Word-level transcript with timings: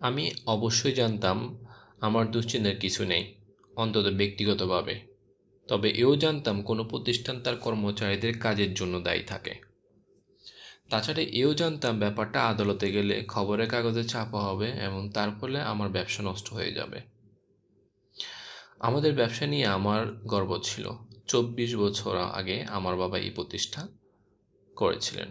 আমি 0.00 0.30
অবশ্যই 0.46 0.92
জানতাম 0.92 1.66
আমার 2.00 2.30
দুশ্চিন্তার 2.30 2.76
কিছু 2.76 3.04
নেই, 3.04 3.34
অন্তত 3.76 4.06
ব্যক্তিগতভাবে। 4.16 5.00
তবে 5.68 5.90
এও 5.90 6.16
জানতাম 6.16 6.62
কোনো 6.62 6.84
প্রতিষ্ঠান 6.84 7.40
তার 7.40 7.56
কর্মচারীদের 7.56 8.38
কাজের 8.38 8.74
জন্য 8.74 9.00
দায়ী 9.00 9.22
থাকে। 9.22 9.54
তাছাড়া 10.90 11.22
এও 11.22 11.54
জানতাম 11.54 11.98
ব্যাপারটা 11.98 12.42
আদালতে 12.42 12.92
গেলে 12.92 13.24
খবরের 13.28 13.68
কাগজে 13.68 14.04
ছাপা 14.04 14.40
হবে 14.40 14.68
এবং 14.70 15.10
তার 15.10 15.30
ফলে 15.40 15.60
আমার 15.60 15.88
ব্যবসা 15.88 16.22
নষ্ট 16.22 16.52
হয়ে 16.52 16.72
যাবে। 16.72 17.00
আমাদের 18.80 19.14
ব্যবসা 19.14 19.46
নিয়ে 19.46 19.66
আমার 19.66 20.14
গর্ব 20.14 20.60
ছিল। 20.62 20.90
চব্বিশ 21.26 21.76
বছর 21.76 22.16
আগে 22.16 22.62
আমার 22.62 22.96
বাবা 22.96 23.18
এই 23.18 23.30
প্রতিষ্ঠা 23.30 23.88
করেছিলেন। 24.76 25.28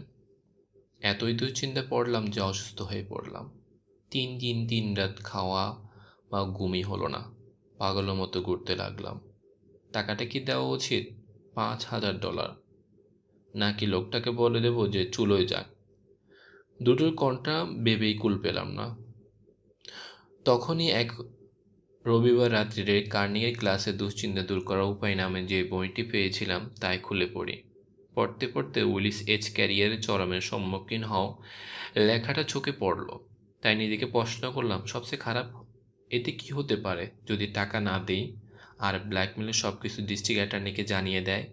এতই 1.02 1.34
দুশ্চিন্তা 1.34 1.84
পড়লাম 1.90 2.28
যে 2.28 2.42
অসুস্থ 2.42 2.82
হয়ে 2.82 3.06
পড়লাম। 3.10 3.60
তিন 4.12 4.38
দিন 4.38 4.68
তিন 4.68 4.96
রাত 4.96 5.18
খাওয়া 5.24 5.88
বা 6.32 6.44
ঘুমই 6.44 6.82
হলো 6.82 7.08
না। 7.08 7.36
পাগলের 7.78 8.14
মতো 8.14 8.42
ঘুরতে 8.42 8.76
লাগলাম। 8.76 9.20
টাকাটা 9.94 10.26
কি 10.26 10.40
দেওয়া 10.40 10.70
উচিত? 10.70 11.06
পাঁচ 11.56 11.86
হাজার 11.86 12.20
ডলার। 12.20 12.50
নাকি 13.56 13.86
লোকটাকে 13.86 14.32
বলে 14.32 14.60
দেবো 14.60 14.88
যে 14.88 15.10
চুলোয় 15.12 15.46
যাক। 15.46 15.66
দুটোর 16.84 17.16
কণ্ঠা 17.16 17.66
ভেবেই 17.84 18.14
কুল 18.14 18.40
পেলাম 18.40 18.72
না। 18.72 18.98
তখনই 20.46 20.90
এক 20.92 21.12
রবিবার 22.06 22.54
রাত্রিরে 22.54 23.02
কার্নিগের 23.04 23.58
ক্লাসে 23.58 23.94
দুশ্চিন্তা 23.94 24.42
দূর 24.42 24.60
করার 24.60 24.84
উপায় 24.84 25.16
নামে 25.16 25.46
যে 25.46 25.64
বইটি 25.64 26.04
পেয়েছিলাম 26.04 26.70
তাই 26.82 27.00
খুলে 27.00 27.28
পড়ি। 27.34 27.64
পড়তে 28.16 28.48
পড়তে 28.48 28.84
উইলিস 28.84 29.28
এজ 29.28 29.54
ক্যারিয়ারের 29.54 30.02
চরমের 30.02 30.42
সম্মুখীন 30.42 31.04
হও 31.04 31.42
লেখাটা 31.96 32.44
চোখে 32.44 32.72
পড়ল। 32.72 33.10
তাই 33.62 33.76
নিজেকে 33.76 34.06
প্রশ্ন 34.06 34.52
করলাম, 34.52 34.86
সবচেয়ে 34.86 35.20
খারাপ 35.20 35.66
এতে 36.10 36.32
কি 36.32 36.54
হতে 36.54 36.76
পারে? 36.76 37.12
যদি 37.28 37.48
টাকা 37.48 37.80
না 37.80 38.00
দেই 38.00 38.36
আর 38.80 39.00
ব্ল্যাকমেলের 39.00 39.54
সব 39.54 39.80
কিছু 39.80 40.06
ডিস্ট্রিক্ট 40.06 40.40
অ্যাটর্নিকে 40.40 40.84
জানিয়ে 40.84 41.22
দেয়? 41.22 41.48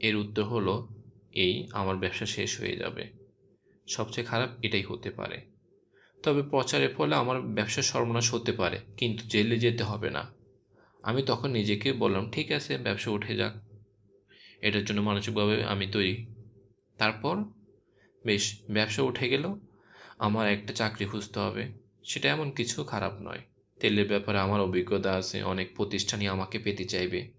এর 0.00 0.16
উত্তর 0.16 0.44
হলো, 0.44 0.88
এই 1.32 1.68
আমার 1.72 1.96
ব্যবসা 1.96 2.26
শেষ 2.26 2.60
হয়ে 2.60 2.76
যাবে। 2.76 3.10
সবচেয়ে 3.86 4.26
খারাপ 4.26 4.50
এটাই 4.62 4.82
হতে 4.82 5.10
পারে। 5.10 5.46
তবে 6.22 6.42
প্রচারের 6.42 6.94
ফলে 6.94 7.14
আমার 7.14 7.40
ব্যবসা 7.40 7.82
সর্বনাশ 7.82 8.34
হতে 8.34 8.52
পারে, 8.52 8.80
কিন্তু 8.96 9.28
জেলে 9.28 9.58
যেতে 9.58 9.84
হবে 9.84 10.10
না। 10.10 10.32
আমি 11.02 11.22
তখন 11.22 11.50
নিজেকে 11.50 11.92
বললাম, 11.92 12.30
ঠিক 12.30 12.52
আছে, 12.52 12.78
ব্যবসা 12.78 13.10
উঠে 13.10 13.36
যাক। 13.36 13.52
এটার 14.60 14.84
জন্য 14.84 15.00
মানসিকভাবে 15.00 15.64
আমি 15.64 15.86
তৈরি। 15.86 16.26
তারপর 16.98 17.36
বেশ, 18.24 18.60
ব্যবসা 18.70 19.02
উঠে 19.02 19.28
গেল। 19.28 19.54
আমার 20.18 20.48
একটা 20.48 20.74
চাকরি 20.74 21.06
খুঁজতে 21.06 21.40
হবে। 21.40 21.72
সেটা 22.04 22.28
এমন 22.28 22.50
কিছু 22.50 22.84
খারাপ 22.84 23.12
নয়। 23.20 23.38
তেলের 23.80 24.08
ব্যাপারে 24.08 24.38
আমার 24.38 24.60
অভিজ্ঞতা 24.60 25.12
আছে, 25.12 25.42
অনেক 25.42 25.76
প্রতিষ্ঠানই 25.76 26.26
আমাকে 26.26 26.58
পেতে 26.58 26.84
চাইবে। 26.84 27.30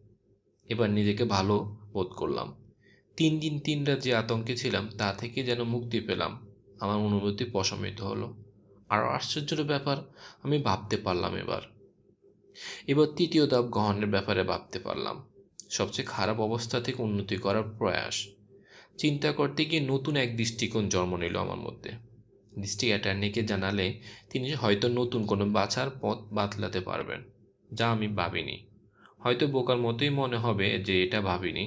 এবার 0.69 0.89
নিজেকে 0.89 1.23
ভালো 1.23 1.77
বোধ 1.93 2.07
করলাম। 2.07 2.73
তিন 3.17 3.39
দিন 3.39 3.59
তিন 3.59 3.85
রাত 3.85 3.99
যে 3.99 4.15
আতঙ্কে 4.15 4.57
ছিলাম, 4.57 4.89
তা 4.97 5.13
থেকে 5.13 5.43
যেন 5.43 5.63
মুক্তি 5.63 5.99
পেলাম। 5.99 6.47
আমার 6.79 6.97
অনুভূতি 6.97 7.45
প্রশমিত 7.45 8.01
হলো। 8.01 8.43
আর 8.89 9.03
আশ্চর্যের 9.03 9.63
ব্যাপার, 9.63 9.97
আমি 10.43 10.57
ভাবতে 10.57 10.97
পারলাম 10.97 11.35
এবার। 11.35 11.61
এবার 12.87 13.07
তৃতীয় 13.15 13.47
ধাপ 13.47 13.65
গ্রহণের 13.65 14.07
ব্যাপারে 14.07 14.43
ভাবতে 14.43 14.79
পারলাম। 14.79 15.29
সবচেয়ে 15.69 16.05
খারাপ 16.05 16.39
অবস্থা 16.39 16.79
থেকে 16.79 17.03
উন্নতি 17.03 17.37
করার 17.37 17.63
প্রয়াস। 17.77 18.27
চিন্তা 18.97 19.31
করতে 19.31 19.65
গিয়ে 19.65 19.81
নতুন 19.81 20.15
এক 20.15 20.37
দৃষ্টিকোণ 20.37 20.89
জন্ম 20.89 21.17
নিল 21.17 21.37
আমার 21.37 21.57
মধ্যে। 21.57 22.06
ডিস্ট্রিক্ট 22.61 22.93
অ্যাটর্নিকে 22.93 23.41
জানালে 23.43 23.87
তিনি 24.29 24.47
হয়তো 24.53 24.87
নতুন 24.89 25.21
কোনো 25.25 25.45
বাছার 25.49 25.89
পথ 26.01 26.17
বাতলাতে 26.31 26.79
পারবেন, 26.79 27.21
যা 27.73 27.85
আমি 27.91 28.07
ভাবিনি। 28.19 28.57
হয়তো 29.19 29.47
বোকার 29.47 29.77
মতোই 29.77 30.09
মনে 30.09 30.37
হবে 30.37 30.67
যে 30.77 30.95
এটা 31.03 31.19
ভাবিনি, 31.21 31.65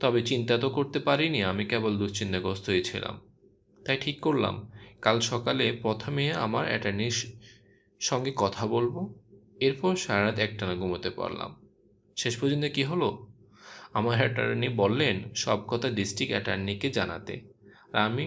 তবে 0.00 0.20
চিন্তা 0.22 0.54
তো 0.58 0.68
করতে 0.70 0.98
পারিনি, 0.98 1.40
আমি 1.42 1.64
কেবল 1.64 1.92
দুশ্চিন্তাগ্রস্ত 1.98 2.64
হয়েছিলাম 2.68 3.14
তাই 3.86 3.96
ঠিক 4.00 4.16
করলাম, 4.20 4.54
কাল 5.00 5.16
সকালে 5.20 5.64
প্রথমে 5.82 6.24
আমার 6.44 6.64
অ্যাটর্নির 6.66 7.16
সঙ্গে 8.00 8.32
কথা 8.36 8.62
বলব, 8.66 8.94
এরপর 9.60 9.92
সারা 9.96 10.22
রাত 10.24 10.38
একটানা 10.38 10.74
ঘুমোতে 10.74 11.10
পারলাম। 11.10 11.50
শেষ 12.16 12.34
পর্যন্ত 12.36 12.64
কি 12.74 12.82
হলো? 12.82 13.08
আমার 13.92 14.16
অ্যাটর্নি 14.18 14.68
বললেন, 14.68 15.16
সব 15.34 15.58
কথা 15.66 15.88
ডিস্ট্রিক্ট 15.90 16.32
অ্যাটর্নিকে 16.32 16.88
জানাতে। 16.90 17.34
আর 17.92 18.00
আমি 18.00 18.24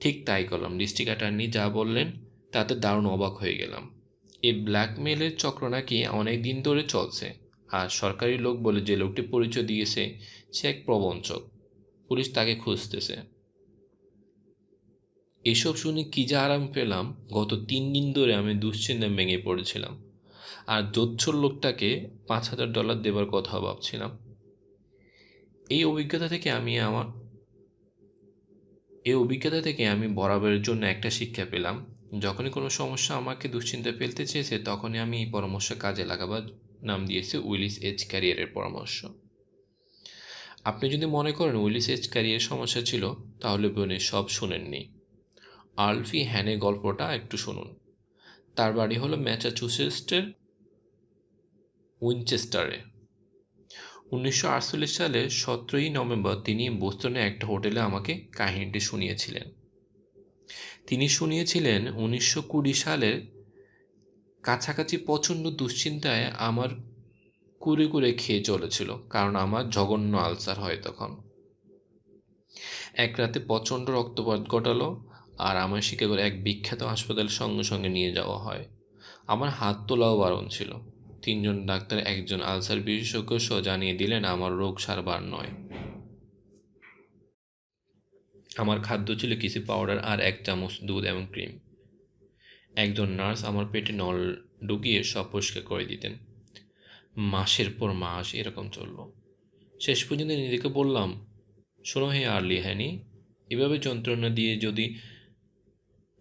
ঠিক 0.00 0.26
তাই 0.26 0.44
করলাম। 0.44 0.78
ডিস্ট্রিক্ট 0.78 1.14
অ্যাটর্নি 1.14 1.46
যা 1.46 1.68
বললেন, 1.68 2.12
তাতে 2.52 2.74
দারুণ 2.74 3.06
অবাক 3.06 3.34
হয়ে 3.34 3.54
গেলাম। 3.54 4.00
এই 4.42 4.52
ব্ল্যাকমেলের 4.52 5.36
চক্র 5.36 5.68
নাকি 5.68 6.06
অনেক 6.06 6.42
দিন 6.42 6.62
ধরে 6.62 6.82
চলছে। 6.82 7.34
আর 7.68 7.88
সরকারি 7.88 8.38
লোক 8.38 8.56
বলে 8.56 8.80
যে 8.80 8.96
লোকটি 8.96 9.22
পরিচয় 9.22 9.62
দিয়েছে, 9.62 10.18
সে 10.52 10.68
এক 10.68 10.82
প্রবঞ্চক। 10.86 11.42
পুলিশ 12.08 12.34
তাকে 12.34 12.54
খুঁজতেছে। 12.54 13.16
এসব 15.44 15.76
শুনে 15.76 16.04
কী 16.04 16.24
যা 16.24 16.42
আরাম 16.42 16.68
পেলাম, 16.72 17.26
গত 17.32 17.64
তিন 17.68 17.92
দিন 17.92 18.12
ধরে 18.12 18.34
আমি 18.34 18.54
দুশ্চিন্তা 18.54 19.08
ভেঙে 19.08 19.38
পড়েছিলাম। 19.38 20.10
আর 20.66 20.92
জোচ্ছর 20.92 21.34
লোকটাকে 21.34 22.08
পাঁচ 22.26 22.50
হাজার 22.50 22.72
ডলার 22.72 23.02
দেবার 23.02 23.26
কথা 23.26 23.60
ভাবছিলাম। 23.60 24.18
এই 25.70 25.84
অভিজ্ঞতা 25.84 26.28
থেকে 26.28 26.50
আমি 26.50 26.78
আমার 26.78 27.23
এই 29.04 29.14
অভিজ্ঞতা 29.14 29.60
থেকে 29.60 29.88
আমি 29.88 30.08
বরাবরের 30.08 30.62
জন্য 30.62 30.86
একটা 30.86 31.10
শিক্ষা 31.10 31.44
পেলাম। 31.44 31.94
যখনই 32.18 32.50
কোনো 32.50 32.68
সমস্যা 32.70 33.14
আমাকে 33.14 33.48
দুশ্চিন্তায় 33.48 33.96
ফেলতে 33.96 34.26
চেয়েছে, 34.26 34.58
তখনই 34.58 34.98
আমি 34.98 35.22
এই 35.22 35.30
পরামর্শ 35.30 35.72
কাজে 35.72 36.04
লাগাবার 36.04 36.42
নাম 36.82 37.06
দিয়েছি 37.06 37.38
উইলিস 37.38 37.78
এজ 37.78 38.08
ক্যারিয়ারের 38.08 38.46
পরামর্শ। 38.46 39.06
আপনি 40.64 40.90
যদি 40.90 41.06
মনে 41.06 41.32
করেন 41.32 41.54
উইলিস 41.54 41.88
এজ 41.88 42.10
ক্যারিয়ার 42.10 42.40
সমস্যা 42.40 42.82
ছিল, 42.82 43.14
তাহলে 43.40 43.68
বোনের 43.68 44.00
সব 44.00 44.28
শুনেননি। 44.28 44.88
আলফি 45.76 46.24
হ্যানে 46.24 46.56
গল্পটা 46.56 47.14
একটু 47.14 47.36
শুনুন। 47.36 47.74
তার 48.56 48.72
বাড়ি 48.72 48.96
হলো 48.96 49.16
ম্যাচাচুসেটসের 49.16 50.22
উইনচেস্টারে। 52.00 52.93
উনিশশো 54.14 54.48
সালের 54.86 55.30
সতেরোই 55.30 55.90
নভেম্বর 55.90 56.34
তিনি 56.34 56.70
বোস্টনে 56.70 57.20
একটা 57.20 57.46
হোটেলে 57.46 57.80
আমাকে 57.80 58.12
কাহিনীটি 58.36 58.80
শুনিয়েছিলেন। 58.80 59.46
তিনি 60.86 61.08
শুনিয়েছিলেন 61.08 61.80
উনিশশো 61.96 62.42
কুড়ি 62.42 62.74
সালের 62.74 63.16
কাছাকাছি 64.42 64.96
প্রচণ্ড 64.96 65.44
দুশ্চিন্তায় 65.46 66.26
আমার 66.38 66.68
কুড়ে 67.60 67.86
কুড়ে 67.86 68.12
খেয়ে 68.12 68.44
চলেছিল, 68.44 68.90
কারণ 69.10 69.36
আমার 69.36 69.70
জঘন্য 69.70 70.16
আলসার 70.16 70.58
হয় 70.60 70.78
তখন। 70.82 71.10
এক 72.94 73.12
রাতে 73.18 73.38
প্রচণ্ড 73.40 73.90
রক্তপাত 73.90 74.40
ঘটালো 74.40 74.88
আর 75.38 75.56
আমার 75.56 75.80
শিকাগোর 75.80 76.18
এক 76.18 76.34
বিখ্যাত 76.44 76.82
হাসপাতালের 76.82 77.36
সঙ্গে 77.40 77.62
সঙ্গে 77.62 77.88
নিয়ে 77.88 78.10
যাওয়া 78.12 78.38
হয়। 78.38 78.64
আমার 79.26 79.50
হাত 79.50 79.76
তোলাও 79.88 80.18
বারণ 80.18 80.48
ছিল। 80.48 80.70
তিনজন 81.24 81.66
ডাক্তার, 81.66 81.98
একজন 81.98 82.40
আলসার 82.40 82.80
বিশেষজ্ঞ 82.80 83.38
সহ 83.38 83.60
জানিয়ে 83.60 83.94
দিলেন, 83.94 84.24
আমার 84.24 84.52
রোগ 84.52 84.78
সারবার 84.78 85.22
নয়। 85.22 85.50
আমার 88.56 88.80
খাদ্য 88.80 89.18
ছিল 89.18 89.40
কিছু 89.40 89.60
পাউডার 89.66 89.98
আর 89.98 90.20
এক 90.20 90.44
চামচ 90.44 90.70
দুধ 90.84 91.04
এবং 91.04 91.26
ক্রিম। 91.30 91.58
একজন 92.76 93.08
নার্স 93.08 93.44
আমার 93.44 93.66
পেটে 93.72 93.92
নল 93.92 94.36
ঢুকিয়ে 94.68 95.02
সব 95.02 95.30
পরিষ্কার 95.32 95.62
করে 95.62 95.84
দিতেন। 95.84 96.12
মাসের 97.16 97.66
পর 97.78 97.92
মাস 97.92 98.34
এরকম 98.34 98.68
চলল। 98.68 99.12
শেষ 99.80 100.04
পর্যন্ত 100.04 100.30
নিজেকে 100.30 100.68
বললাম, 100.68 101.26
শোনো 101.84 102.08
হে 102.08 102.26
আর্লি 102.26 102.60
হ্যানি, 102.60 103.02
এভাবে 103.50 103.78
যন্ত্রণা 103.78 104.28
দিয়ে 104.28 104.56
যদি 104.56 104.98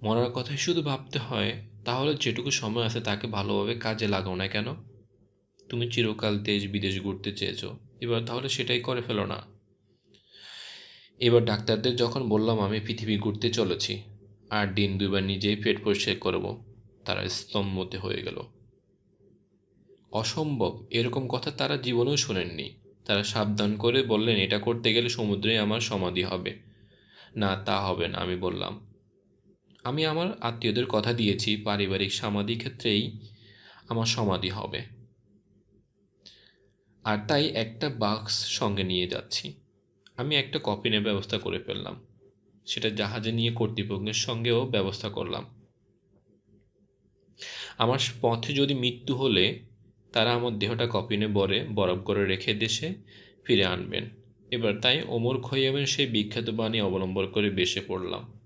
মরার 0.03 0.31
কথাই 0.31 0.57
শুধু 0.57 0.81
ভাবতে 0.81 1.19
হয়, 1.19 1.51
তাহলে 1.85 2.15
যেটুকু 2.15 2.51
সময় 2.51 2.85
আছে 2.85 3.01
তাকে 3.01 3.27
ভালোভাবে 3.27 3.79
কাজে 3.79 4.07
লাগাও 4.07 4.35
না 4.35 4.47
কেন? 4.47 4.92
তুমি 5.69 5.91
চিরকাল 5.91 6.39
দেশ 6.39 6.67
বিদেশ 6.67 7.01
ঘুরতে 7.01 7.31
চেয়েছো। 7.31 7.79
এবার 8.01 8.25
তাহলে 8.25 8.49
সেটাই 8.49 8.79
করে 8.79 9.01
ফেলো 9.01 9.25
না। 9.25 9.43
এবার 11.19 11.45
ডাক্তারদের 11.45 11.95
যখন 11.95 12.29
বললাম, 12.29 12.59
আমি 12.59 12.79
পৃথিবী 12.79 13.17
ঘুরতে 13.17 13.49
চলেছি, 13.49 14.01
আর 14.49 14.73
দিন 14.73 14.97
দুইবার 14.97 15.23
নিজেই 15.23 15.55
পেট 15.55 15.83
পরিষ্কার 15.83 16.15
করব 16.15 16.63
তারা 17.05 17.29
স্তম্ভতে 17.29 17.97
হয়ে 17.97 18.21
গেল। 18.21 18.41
অসম্ভব, 20.11 20.87
এরকম 20.89 21.27
কথা 21.27 21.51
তারা 21.51 21.77
জীবনেও 21.77 22.17
শোনেননি। 22.17 22.73
তারা 23.05 23.23
সাবধান 23.23 23.75
করে 23.75 24.03
বললেন, 24.03 24.35
এটা 24.35 24.59
করতে 24.59 24.93
গেলে 24.93 25.09
সমুদ্রে 25.09 25.57
আমার 25.57 25.79
সমাধি 25.79 26.23
হবে। 26.23 26.59
না, 27.35 27.55
তা 27.55 27.81
হবে 27.81 28.07
না 28.07 28.17
আমি 28.17 28.35
বললাম। 28.35 28.93
আমি 29.83 30.05
আমার 30.05 30.27
আত্মীয়দের 30.41 30.85
কথা 30.85 31.13
দিয়েছি, 31.13 31.55
পারিবারিক 31.55 32.13
সমাধি 32.13 32.55
ক্ষেত্রেই 32.55 33.19
আমার 33.89 34.05
সমাধি 34.05 34.49
হবে। 34.49 35.02
আর 37.03 37.17
তাই 37.27 37.47
একটা 37.47 37.89
বাক্স 37.89 38.45
সঙ্গে 38.45 38.83
নিয়ে 38.83 39.07
যাচ্ছি। 39.07 39.53
আমি 40.17 40.35
একটা 40.35 40.59
কপি 40.63 40.79
কপিনের 40.79 41.01
ব্যবস্থা 41.01 41.37
করে 41.37 41.59
ফেললাম। 41.59 42.05
সেটা 42.65 42.89
জাহাজে 42.89 43.31
নিয়ে 43.31 43.51
কর্তৃপক্ষের 43.51 44.13
সঙ্গেও 44.13 44.65
ব্যবস্থা 44.65 45.09
করলাম। 45.09 45.45
আমার 47.77 47.99
পথে 48.21 48.53
যদি 48.53 48.73
মৃত্যু 48.73 49.15
হলে, 49.15 49.59
তারা 50.13 50.33
আমার 50.33 50.59
দেহটা 50.59 50.87
কপিনে 50.91 51.27
বরে 51.27 51.65
বরফ 51.75 51.99
করে 52.03 52.25
রেখে 52.25 52.53
দেশে 52.53 52.93
ফিরে 53.45 53.65
আনবেন। 53.65 54.09
এবার 54.51 54.79
তাই 54.79 55.01
ওমর 55.07 55.41
খৈয়ামের 55.41 55.85
সেই 55.85 56.05
বিখ্যাত 56.05 56.49
বাণী 56.49 56.81
অবলম্বন 56.81 57.27
করে 57.27 57.49
বেসে 57.49 57.81
পড়লাম। 57.87 58.39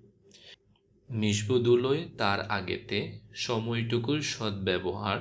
মিশবুদুলোয় 1.10 2.08
তার 2.18 2.42
আগেতে 2.42 3.20
সময়টুকুর 3.36 4.22
সদ্ব্যবহার, 4.22 5.20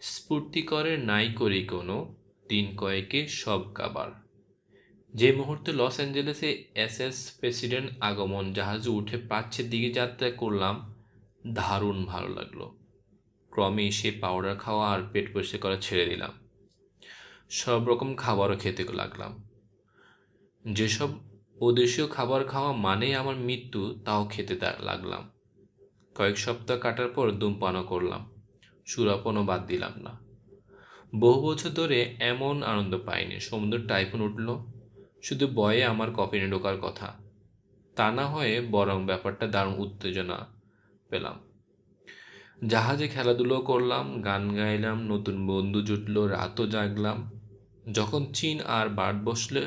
স্ফূর্তি 0.00 0.62
করে 0.62 0.96
নাই 0.96 1.32
করি 1.32 1.64
কোনো 1.64 2.14
দিন 2.52 2.76
কয়েকে 2.76 3.26
সব 3.26 3.74
কাবার। 3.74 4.10
যে 5.14 5.32
মুহূর্তে 5.32 5.72
লস 5.72 5.96
অ্যাঞ্জেলেসে 5.96 6.64
এসএস 6.74 7.36
প্রেসিডেন্ট 7.40 7.90
আগমন, 8.00 8.52
জাহাজে 8.52 8.90
উঠে 8.90 9.16
প্রাচ্যের 9.16 9.70
দিকে 9.70 9.90
যাত্রা 9.90 10.30
করলাম, 10.30 10.94
দারুণ 11.46 12.04
ভালো 12.04 12.28
লাগল। 12.28 12.60
ক্রমে 13.50 13.90
সে 13.90 14.10
পাউডার 14.10 14.56
খাওয়া 14.56 14.90
আর 14.90 15.00
পেট 15.12 15.34
পরিষ্কার 15.34 15.60
করা 15.60 15.76
ছেড়ে 15.76 16.04
দিলাম। 16.06 16.32
সব 17.50 17.88
রকম 17.88 18.16
খাবারও 18.16 18.56
খেতে 18.56 18.84
লাগলাম। 18.92 19.48
যেসব 20.72 21.08
ওদেশীয় 21.56 22.06
খাবার 22.08 22.44
খাওয়া 22.44 22.72
মানেই 22.72 23.14
আমার 23.14 23.36
মৃত্যু, 23.36 24.02
তাও 24.04 24.28
খেতে 24.28 24.56
লাগলাম। 24.80 25.30
কয়েক 26.14 26.38
সপ্তাহ 26.38 26.78
কাটার 26.78 27.08
পর 27.08 27.30
ধূমপানও 27.30 27.82
করলাম। 27.82 28.30
সুরাপনও 28.86 29.44
বাদ 29.44 29.66
দিলাম 29.66 29.92
না। 30.02 30.31
বহু 31.20 31.42
বছর 31.42 31.68
ধরে 31.68 32.16
এমন 32.20 32.62
আনন্দ 32.62 32.98
পাইনি। 33.06 33.40
সমুদ্র 33.40 33.78
টাইফুন 33.88 34.20
উঠল, 34.20 34.58
শুধু 35.22 35.48
বয়ে 35.54 35.84
আমার 35.84 36.10
কফিনে 36.14 36.50
ঢোকার 36.50 36.76
কথা। 36.76 37.18
তা 37.96 38.12
না 38.12 38.26
হয়ে 38.26 38.60
বরং 38.60 39.06
ব্যাপারটা 39.06 39.46
দারুণ 39.46 39.74
উত্তেজনা 39.74 40.46
পেলাম। 41.08 41.40
জাহাজে 42.66 43.08
খেলাধুলো 43.08 43.60
করলাম, 43.60 44.22
গান 44.22 44.56
গাইলাম, 44.56 45.02
নতুন 45.02 45.46
বন্ধু 45.46 45.82
জুটলো, 45.82 46.26
রাতও 46.26 46.66
জাগলাম। 46.66 47.40
যখন 47.92 48.26
চীন 48.32 48.60
আর 48.60 48.88
বাট 48.88 49.14
বসলে 49.24 49.66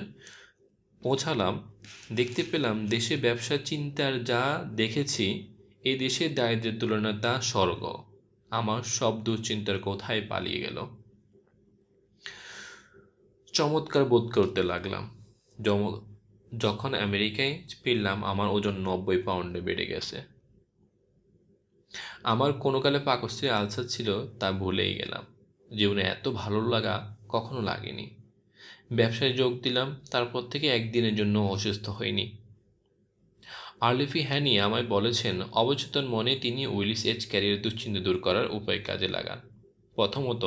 পৌঁছালাম, 1.04 1.74
দেখতে 2.12 2.44
পেলাম 2.52 2.86
দেশে 2.86 3.18
ব্যবসা 3.18 3.58
চিন্তার 3.58 4.24
যা 4.24 4.66
দেখেছি, 4.76 5.56
এ 5.84 5.98
দেশের 5.98 6.36
দারিদ্রের 6.36 6.80
তুলনায় 6.80 7.20
তা 7.22 7.42
স্বর্গ। 7.42 8.04
আমার 8.50 8.84
সব 8.84 9.24
দুশ্চিন্তার 9.24 9.80
কোথায় 9.80 10.22
পালিয়ে 10.30 10.60
গেল? 10.60 11.05
চমৎকার 13.56 14.06
বোধ 14.06 14.26
করতে 14.32 14.64
লাগলাম। 14.64 15.04
যখন 16.58 16.94
আমেরিকায় 16.94 17.54
ফিরলাম, 17.84 18.26
আমার 18.26 18.48
ওজন 18.50 18.76
নব্বই 18.78 19.22
পাউন্ডে 19.22 19.62
বেড়ে 19.62 19.86
গেছে। 19.86 20.18
আমার 22.24 22.54
কোনো 22.54 22.82
কালে 22.82 23.00
পাকস্থলী 23.00 23.50
আলসার 23.50 23.84
ছিল 23.84 24.10
তা 24.40 24.52
ভুলেই 24.52 24.94
গেলাম। 24.94 25.24
জীবনে 25.78 26.02
এত 26.02 26.28
ভালো 26.28 26.60
লাগা 26.70 26.96
কখনো 27.30 27.62
লাগেনি। 27.62 28.06
ব্যবসায় 28.92 29.34
যোগ 29.34 29.62
দিলাম, 29.62 29.96
তারপর 30.12 30.42
থেকে 30.42 30.68
একদিনের 30.68 31.16
জন্য 31.16 31.40
অসুস্থ 31.40 31.90
হইনি। 31.90 32.26
আর্লিফি 33.82 34.22
হ্যানি 34.22 34.60
আমায় 34.60 34.86
বলেছেন, 34.86 35.42
অবচেতন 35.52 36.06
মনে 36.06 36.36
তিনি 36.36 36.68
উইলিস 36.68 37.06
এজ 37.06 37.30
ক্যারিয়ার 37.30 37.62
দুশ্চিন্তা 37.62 38.02
দূর 38.02 38.18
করার 38.20 38.48
উপায় 38.52 38.80
কাজে 38.80 39.08
লাগান। 39.08 39.55
প্রথমত, 39.96 40.46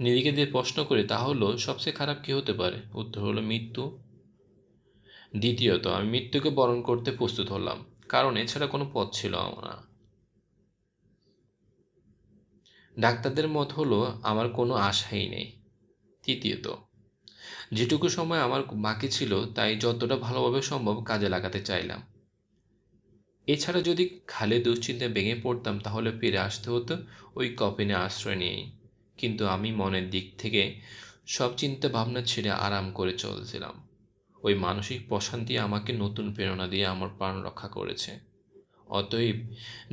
নিজেকে 0.00 0.32
দিয়ে 0.32 0.46
প্রশ্ন 0.46 0.84
করে, 0.84 1.04
তা 1.04 1.18
হলো, 1.18 1.58
সবচেয়ে 1.58 1.96
খারাপ 1.96 2.16
কী 2.22 2.32
হতে 2.32 2.52
পারে? 2.52 2.82
উত্তর 2.94 3.20
হলো 3.20 3.42
মৃত্যু। 3.42 3.98
দ্বিতীয়ত, 5.36 5.86
আমি 5.86 6.10
মৃত্যুকে 6.10 6.50
বরণ 6.50 6.82
করতে 6.82 7.10
প্রস্তুত 7.10 7.50
হলাম। 7.50 7.84
কারণ 8.08 8.36
এছাড়া 8.36 8.66
কোনো 8.66 8.90
পথ 8.92 9.08
ছিল 9.12 9.36
না। 9.36 9.86
ডাক্তারদের 12.98 13.48
মত 13.48 13.72
হলো, 13.72 14.18
আমার 14.22 14.48
কোনো 14.48 14.74
আশাই 14.74 15.28
নেই। 15.28 15.62
তৃতীয়ত, 16.22 16.74
যেটুকু 17.72 18.08
সময় 18.08 18.38
আমার 18.38 18.62
বাকি 18.72 19.08
ছিল, 19.08 19.46
তাই 19.46 19.76
যতটা 19.76 20.16
ভালোভাবে 20.16 20.62
সম্ভব 20.62 21.04
কাজে 21.04 21.28
লাগাতে 21.28 21.60
চাইলাম। 21.60 22.02
এছাড়া 23.46 23.82
যদি 23.82 24.20
খালে 24.26 24.58
দুশ্চিন্তায় 24.58 25.10
ভেঙে 25.10 25.40
পড়তাম, 25.42 25.78
তাহলে 25.78 26.12
ফিরে 26.20 26.38
আসতে 26.38 26.70
হতো 26.70 26.96
ওই 27.34 27.54
কপিনে 27.56 27.94
আশ্রয় 27.94 28.36
নিয়েই। 28.36 28.70
কিন্তু 29.16 29.46
আমি 29.46 29.72
মনের 29.72 30.10
দিক 30.10 30.32
থেকে 30.38 30.80
সব 31.26 31.56
চিন্তা 31.56 31.88
ভাবনা 31.88 32.22
ছেড়ে 32.22 32.50
আরাম 32.50 32.92
করে 32.92 33.12
চলছিলাম। 33.18 33.88
ওই 34.42 34.54
মানসিক 34.54 35.08
প্রশান্তি 35.08 35.58
আমাকে 35.58 35.92
নতুন 35.92 36.34
প্রেরণা 36.34 36.68
দিয়ে 36.68 36.86
আমার 36.86 37.08
প্রাণ 37.08 37.42
রক্ষা 37.42 37.68
করেছে। 37.68 38.18
অতএব 38.86 39.36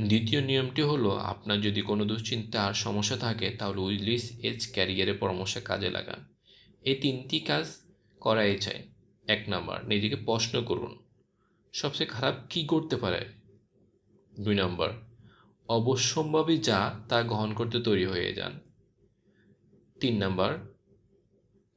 দ্বিতীয় 0.07 0.41
নিয়মটি 0.41 0.81
হলো, 0.81 1.09
আপনার 1.09 1.61
যদি 1.61 1.81
কোনো 1.81 2.05
দুশ্চিন্তা 2.05 2.63
আর 2.63 2.73
সমস্যা 2.73 3.17
থাকে, 3.17 3.49
তাহলে 3.49 3.81
উইলিস 3.81 4.31
এজ 4.41 4.71
ক্যারিয়ারে 4.71 5.13
পরামর্শে 5.13 5.61
কাজে 5.61 5.89
লাগান। 5.89 6.25
এই 6.81 6.95
তিনটি 6.95 7.39
কাজ 7.39 7.77
করাই 8.19 8.57
চাই। 8.57 8.83
এক 9.27 9.43
নাম্বার, 9.47 9.85
নিজেকে 9.85 10.15
প্রশ্ন 10.15 10.63
করুন। 10.63 10.97
সবচেয়ে 11.73 12.07
খারাপ 12.07 12.35
কি 12.49 12.63
করতে 12.63 12.95
পারে? 12.95 13.42
দুই 14.39 14.55
নম্বর, 14.55 14.89
অবশ্যম্ভাবী 15.69 16.57
যা 16.57 16.99
তা 17.09 17.23
গ্রহণ 17.23 17.53
করতে 17.53 17.79
তৈরি 17.79 18.05
হয়ে 18.05 18.33
যান। 18.33 18.59
তিন 20.01 20.23
নম্বর, 20.23 20.57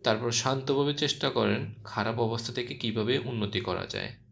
তারপর 0.05 0.31
শান্তভাবে 0.31 0.95
চেষ্টা 0.95 1.31
করেন 1.31 1.75
খারাপ 1.85 2.19
অবস্থা 2.19 2.53
থেকে 2.53 2.75
কীভাবে 2.75 3.19
উন্নতি 3.19 3.61
করা 3.61 3.87
যায়। 3.87 4.26